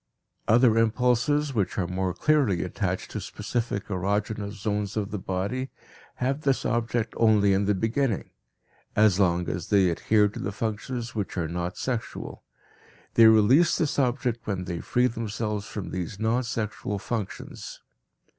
[0.47, 5.69] Other impulses which are more clearly attached to specific erogenous zones of the body
[6.15, 8.31] have this object only in the beginning,
[8.95, 12.41] as long as they adhere to the functions which are not sexual;
[13.13, 17.81] they release this object when they free themselves from these non sexual functions.